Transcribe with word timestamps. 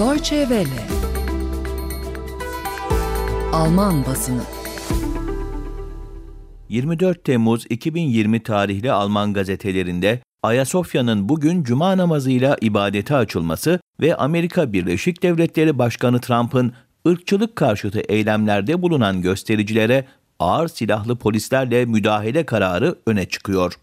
Deutsche 0.00 0.40
Welle 0.40 0.86
Alman 3.52 4.06
basını 4.06 4.42
24 6.68 7.24
Temmuz 7.24 7.66
2020 7.70 8.42
tarihli 8.42 8.92
Alman 8.92 9.32
gazetelerinde 9.32 10.20
Ayasofya'nın 10.42 11.28
bugün 11.28 11.62
cuma 11.62 11.96
namazıyla 11.96 12.56
ibadete 12.60 13.16
açılması 13.16 13.80
ve 14.00 14.16
Amerika 14.16 14.72
Birleşik 14.72 15.22
Devletleri 15.22 15.78
Başkanı 15.78 16.20
Trump'ın 16.20 16.72
ırkçılık 17.08 17.56
karşıtı 17.56 18.00
eylemlerde 18.00 18.82
bulunan 18.82 19.22
göstericilere 19.22 20.04
ağır 20.38 20.68
silahlı 20.68 21.16
polislerle 21.16 21.84
müdahale 21.84 22.46
kararı 22.46 22.96
öne 23.06 23.28
çıkıyor. 23.28 23.74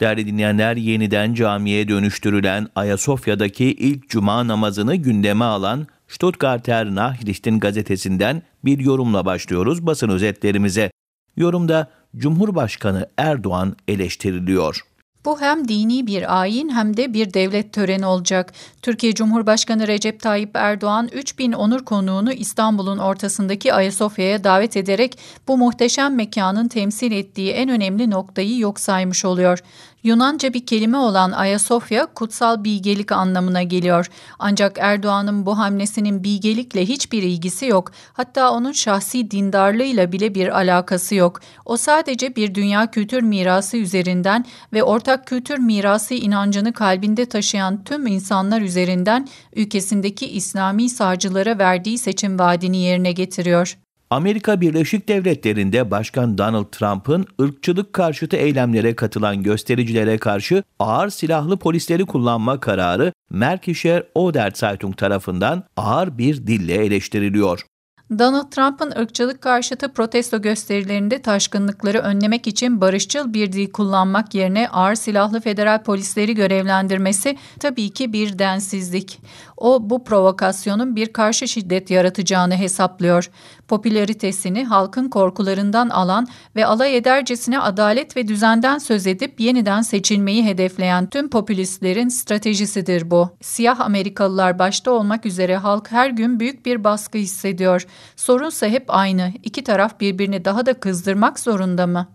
Değerli 0.00 0.26
dinleyenler, 0.26 0.76
yeniden 0.76 1.34
camiye 1.34 1.88
dönüştürülen 1.88 2.68
Ayasofya'daki 2.74 3.64
ilk 3.64 4.08
cuma 4.08 4.46
namazını 4.46 4.94
gündeme 4.96 5.44
alan 5.44 5.86
Stuttgarter 6.08 6.86
Nachrichten 6.94 7.60
gazetesinden 7.60 8.42
bir 8.64 8.78
yorumla 8.78 9.24
başlıyoruz 9.24 9.86
basın 9.86 10.08
özetlerimize. 10.08 10.90
Yorumda 11.36 11.90
Cumhurbaşkanı 12.16 13.10
Erdoğan 13.16 13.76
eleştiriliyor. 13.88 14.80
Bu 15.26 15.40
hem 15.40 15.68
dini 15.68 16.06
bir 16.06 16.40
ayin 16.40 16.68
hem 16.68 16.96
de 16.96 17.14
bir 17.14 17.34
devlet 17.34 17.72
töreni 17.72 18.06
olacak. 18.06 18.52
Türkiye 18.82 19.14
Cumhurbaşkanı 19.14 19.86
Recep 19.86 20.20
Tayyip 20.20 20.50
Erdoğan 20.54 21.08
3000 21.12 21.52
onur 21.52 21.84
konuğunu 21.84 22.32
İstanbul'un 22.32 22.98
ortasındaki 22.98 23.74
Ayasofya'ya 23.74 24.44
davet 24.44 24.76
ederek 24.76 25.18
bu 25.48 25.58
muhteşem 25.58 26.14
mekanın 26.14 26.68
temsil 26.68 27.12
ettiği 27.12 27.50
en 27.50 27.68
önemli 27.68 28.10
noktayı 28.10 28.58
yok 28.58 28.80
saymış 28.80 29.24
oluyor. 29.24 29.58
Yunanca 30.06 30.54
bir 30.54 30.66
kelime 30.66 30.96
olan 30.96 31.32
Ayasofya 31.32 32.06
kutsal 32.06 32.64
bilgelik 32.64 33.12
anlamına 33.12 33.62
geliyor. 33.62 34.06
Ancak 34.38 34.78
Erdoğan'ın 34.80 35.46
bu 35.46 35.58
hamlesinin 35.58 36.24
bilgelikle 36.24 36.86
hiçbir 36.86 37.22
ilgisi 37.22 37.66
yok. 37.66 37.92
Hatta 38.12 38.50
onun 38.50 38.72
şahsi 38.72 39.30
dindarlığıyla 39.30 40.12
bile 40.12 40.34
bir 40.34 40.56
alakası 40.56 41.14
yok. 41.14 41.40
O 41.64 41.76
sadece 41.76 42.36
bir 42.36 42.54
dünya 42.54 42.90
kültür 42.90 43.22
mirası 43.22 43.76
üzerinden 43.76 44.44
ve 44.72 44.82
ortak 44.82 45.15
kültür 45.24 45.58
mirası 45.58 46.14
inancını 46.14 46.72
kalbinde 46.72 47.26
taşıyan 47.26 47.84
tüm 47.84 48.06
insanlar 48.06 48.60
üzerinden 48.60 49.28
ülkesindeki 49.56 50.26
İslami 50.26 50.88
sağcılara 50.88 51.58
verdiği 51.58 51.98
seçim 51.98 52.38
vaadini 52.38 52.76
yerine 52.76 53.12
getiriyor. 53.12 53.76
Amerika 54.10 54.60
Birleşik 54.60 55.08
Devletleri'nde 55.08 55.90
Başkan 55.90 56.38
Donald 56.38 56.66
Trump'ın 56.72 57.26
ırkçılık 57.40 57.92
karşıtı 57.92 58.36
eylemlere 58.36 58.96
katılan 58.96 59.42
göstericilere 59.42 60.18
karşı 60.18 60.62
ağır 60.78 61.10
silahlı 61.10 61.56
polisleri 61.56 62.06
kullanma 62.06 62.60
kararı 62.60 63.12
Märkischer 63.30 64.02
Oder 64.14 64.52
Zeitung 64.54 64.96
tarafından 64.96 65.64
ağır 65.76 66.18
bir 66.18 66.46
dille 66.46 66.74
eleştiriliyor. 66.74 67.66
Donald 68.10 68.50
Trump'ın 68.50 68.90
ırkçılık 68.90 69.40
karşıtı 69.40 69.92
protesto 69.92 70.42
gösterilerinde 70.42 71.22
taşkınlıkları 71.22 71.98
önlemek 71.98 72.46
için 72.46 72.80
barışçıl 72.80 73.32
bir 73.34 73.52
dil 73.52 73.70
kullanmak 73.70 74.34
yerine 74.34 74.68
ağır 74.68 74.94
silahlı 74.94 75.40
federal 75.40 75.82
polisleri 75.82 76.34
görevlendirmesi 76.34 77.36
tabii 77.60 77.90
ki 77.90 78.12
bir 78.12 78.38
densizlik. 78.38 79.18
O 79.56 79.90
bu 79.90 80.04
provokasyonun 80.04 80.96
bir 80.96 81.12
karşı 81.12 81.48
şiddet 81.48 81.90
yaratacağını 81.90 82.54
hesaplıyor. 82.54 83.30
Popülaritesini 83.68 84.64
halkın 84.64 85.08
korkularından 85.08 85.88
alan 85.88 86.26
ve 86.56 86.66
alay 86.66 86.96
edercesine 86.96 87.58
adalet 87.58 88.16
ve 88.16 88.28
düzenden 88.28 88.78
söz 88.78 89.06
edip 89.06 89.40
yeniden 89.40 89.82
seçilmeyi 89.82 90.44
hedefleyen 90.44 91.06
tüm 91.06 91.30
popülistlerin 91.30 92.08
stratejisidir 92.08 93.10
bu. 93.10 93.30
Siyah 93.40 93.80
Amerikalılar 93.80 94.58
başta 94.58 94.90
olmak 94.90 95.26
üzere 95.26 95.56
halk 95.56 95.92
her 95.92 96.10
gün 96.10 96.40
büyük 96.40 96.66
bir 96.66 96.84
baskı 96.84 97.18
hissediyor. 97.18 97.86
Sorunsa 98.16 98.66
hep 98.66 98.84
aynı. 98.88 99.32
İki 99.42 99.64
taraf 99.64 100.00
birbirini 100.00 100.44
daha 100.44 100.66
da 100.66 100.74
kızdırmak 100.74 101.38
zorunda 101.38 101.86
mı? 101.86 102.08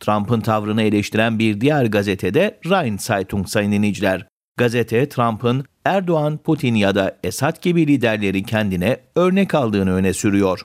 Trump'ın 0.00 0.40
tavrını 0.40 0.82
eleştiren 0.82 1.38
bir 1.38 1.60
diğer 1.60 1.84
gazetede 1.84 2.58
Rhein 2.66 2.98
Zeitung 2.98 3.48
sayın 3.48 3.72
dinleyiciler. 3.72 4.26
Gazete 4.56 5.08
Trump'ın 5.08 5.64
Erdoğan, 5.84 6.38
Putin 6.38 6.74
ya 6.74 6.94
da 6.94 7.18
Esad 7.24 7.62
gibi 7.62 7.86
liderleri 7.86 8.42
kendine 8.42 8.96
örnek 9.16 9.54
aldığını 9.54 9.92
öne 9.92 10.12
sürüyor. 10.12 10.60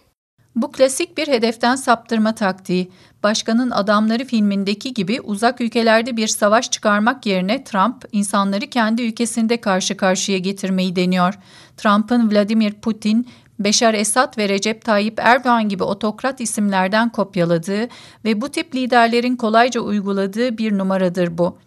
Bu 0.56 0.72
klasik 0.72 1.18
bir 1.18 1.28
hedeften 1.28 1.76
saptırma 1.76 2.36
taktiği. 2.36 2.92
Başkanın 3.24 3.72
Adamları 3.72 4.26
filmindeki 4.26 4.94
gibi 4.94 5.22
uzak 5.22 5.62
ülkelerde 5.62 6.18
bir 6.18 6.28
savaş 6.28 6.72
çıkarmak 6.72 7.26
yerine 7.26 7.64
Trump 7.64 8.06
insanları 8.12 8.68
kendi 8.68 9.02
ülkesinde 9.02 9.62
karşı 9.62 9.98
karşıya 9.98 10.38
getirmeyi 10.38 10.96
deniyor. 10.96 11.34
Trump'ın 11.78 12.32
Vladimir 12.32 12.74
Putin, 12.74 13.28
Beşar 13.60 13.94
Esad 13.94 14.38
ve 14.38 14.50
Recep 14.50 14.86
Tayyip 14.86 15.20
Erdoğan 15.20 15.70
gibi 15.70 15.84
otokrat 15.84 16.42
isimlerden 16.42 17.10
kopyaladığı 17.10 17.88
ve 18.26 18.42
bu 18.42 18.50
tip 18.50 18.76
liderlerin 18.76 19.36
kolayca 19.36 19.82
uyguladığı 19.82 20.58
bir 20.58 20.78
numaradır 20.78 21.38
bu. 21.38 21.58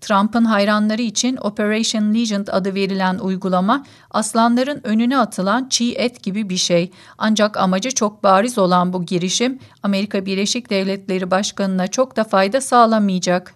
Trump'ın 0.00 0.44
hayranları 0.44 1.02
için 1.02 1.38
Operation 1.40 2.14
Legend 2.14 2.48
adı 2.50 2.74
verilen 2.74 3.18
uygulama 3.18 3.84
aslanların 4.10 4.80
önüne 4.84 5.18
atılan 5.18 5.68
çiğ 5.68 5.92
et 5.92 6.22
gibi 6.22 6.48
bir 6.48 6.56
şey. 6.56 6.90
Ancak 7.18 7.56
amacı 7.56 7.90
çok 7.90 8.24
bariz 8.24 8.58
olan 8.58 8.92
bu 8.92 9.04
girişim 9.06 9.58
Amerika 9.82 10.26
Birleşik 10.26 10.70
Devletleri 10.70 11.30
Başkanı'na 11.30 11.86
çok 11.88 12.16
da 12.16 12.24
fayda 12.24 12.60
sağlamayacak. 12.60 13.54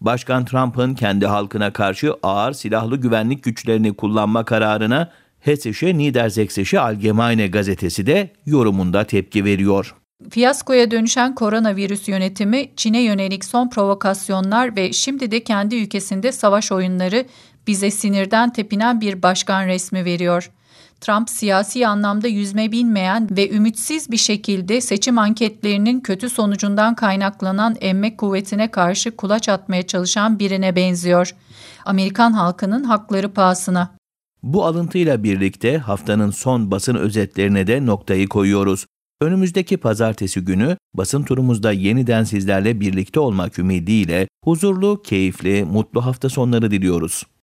Başkan 0.00 0.44
Trump'ın 0.44 0.94
kendi 0.94 1.26
halkına 1.26 1.72
karşı 1.72 2.14
ağır 2.22 2.52
silahlı 2.52 2.96
güvenlik 2.96 3.44
güçlerini 3.44 3.96
kullanma 3.96 4.44
kararına 4.44 5.10
Hessische 5.40 5.98
Niedersächsische 5.98 6.80
Allgemeine 6.80 7.48
gazetesi 7.48 8.06
de 8.06 8.32
yorumunda 8.46 9.04
tepki 9.04 9.44
veriyor. 9.44 9.94
Fiyaskoya 10.30 10.90
dönüşen 10.90 11.34
koronavirüs 11.34 12.08
yönetimi, 12.08 12.70
Çin'e 12.76 13.00
yönelik 13.00 13.44
son 13.44 13.68
provokasyonlar 13.68 14.76
ve 14.76 14.92
şimdi 14.92 15.30
de 15.30 15.44
kendi 15.44 15.76
ülkesinde 15.76 16.32
savaş 16.32 16.72
oyunları 16.72 17.26
bize 17.66 17.90
sinirden 17.90 18.52
tepinen 18.52 19.00
bir 19.00 19.22
başkan 19.22 19.66
resmi 19.66 20.04
veriyor. 20.04 20.50
Trump 21.00 21.30
siyasi 21.30 21.86
anlamda 21.86 22.28
yüzme 22.28 22.72
bilmeyen 22.72 23.28
ve 23.30 23.50
ümitsiz 23.50 24.10
bir 24.10 24.16
şekilde 24.16 24.80
seçim 24.80 25.18
anketlerinin 25.18 26.00
kötü 26.00 26.30
sonucundan 26.30 26.94
kaynaklanan 26.94 27.76
emme 27.80 28.16
kuvvetine 28.16 28.70
karşı 28.70 29.16
kulaç 29.16 29.48
atmaya 29.48 29.86
çalışan 29.86 30.38
birine 30.38 30.76
benziyor. 30.76 31.34
Amerikan 31.84 32.32
halkının 32.32 32.84
hakları 32.84 33.32
pahasına. 33.32 33.94
Bu 34.42 34.64
alıntıyla 34.64 35.22
birlikte 35.22 35.78
haftanın 35.78 36.30
son 36.30 36.70
basın 36.70 36.94
özetlerine 36.94 37.66
de 37.66 37.86
noktayı 37.86 38.28
koyuyoruz. 38.28 38.86
Önümüzdeki 39.24 39.76
pazartesi 39.76 40.40
günü 40.40 40.76
basın 40.94 41.22
turumuzda 41.22 41.72
yeniden 41.72 42.24
sizlerle 42.24 42.80
birlikte 42.80 43.20
olmak 43.20 43.58
ümidiyle 43.58 44.28
huzurlu, 44.44 45.02
keyifli, 45.02 45.64
mutlu 45.64 46.06
hafta 46.06 46.28
sonları 46.28 46.70
diliyoruz. 46.70 47.22